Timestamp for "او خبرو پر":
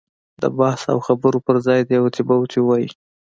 0.93-1.55